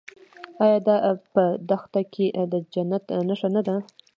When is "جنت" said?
2.73-3.03